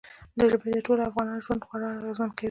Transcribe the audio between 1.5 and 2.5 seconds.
خورا اغېزمن کوي.